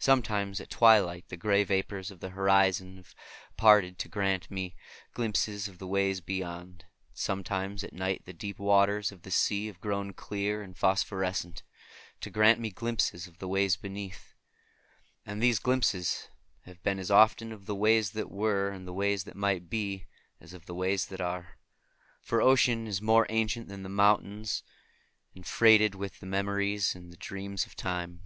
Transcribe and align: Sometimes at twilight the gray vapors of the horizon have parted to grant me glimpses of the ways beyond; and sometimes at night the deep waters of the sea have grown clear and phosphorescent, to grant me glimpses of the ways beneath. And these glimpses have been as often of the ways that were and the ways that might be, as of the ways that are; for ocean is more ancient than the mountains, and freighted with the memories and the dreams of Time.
Sometimes 0.00 0.60
at 0.60 0.68
twilight 0.68 1.28
the 1.28 1.36
gray 1.36 1.62
vapors 1.62 2.10
of 2.10 2.18
the 2.18 2.30
horizon 2.30 2.96
have 2.96 3.14
parted 3.56 4.00
to 4.00 4.08
grant 4.08 4.50
me 4.50 4.74
glimpses 5.14 5.68
of 5.68 5.78
the 5.78 5.86
ways 5.86 6.20
beyond; 6.20 6.82
and 6.82 6.84
sometimes 7.14 7.84
at 7.84 7.92
night 7.92 8.24
the 8.24 8.32
deep 8.32 8.58
waters 8.58 9.12
of 9.12 9.22
the 9.22 9.30
sea 9.30 9.66
have 9.68 9.80
grown 9.80 10.12
clear 10.12 10.60
and 10.60 10.76
phosphorescent, 10.76 11.62
to 12.20 12.30
grant 12.30 12.58
me 12.58 12.70
glimpses 12.72 13.28
of 13.28 13.38
the 13.38 13.46
ways 13.46 13.76
beneath. 13.76 14.34
And 15.24 15.40
these 15.40 15.60
glimpses 15.60 16.26
have 16.64 16.82
been 16.82 16.98
as 16.98 17.08
often 17.12 17.52
of 17.52 17.66
the 17.66 17.76
ways 17.76 18.10
that 18.10 18.28
were 18.28 18.70
and 18.72 18.88
the 18.88 18.92
ways 18.92 19.22
that 19.22 19.36
might 19.36 19.70
be, 19.70 20.08
as 20.40 20.52
of 20.52 20.66
the 20.66 20.74
ways 20.74 21.06
that 21.06 21.20
are; 21.20 21.58
for 22.20 22.42
ocean 22.42 22.88
is 22.88 23.00
more 23.00 23.24
ancient 23.30 23.68
than 23.68 23.84
the 23.84 23.88
mountains, 23.88 24.64
and 25.36 25.46
freighted 25.46 25.94
with 25.94 26.18
the 26.18 26.26
memories 26.26 26.96
and 26.96 27.12
the 27.12 27.16
dreams 27.16 27.66
of 27.66 27.76
Time. 27.76 28.22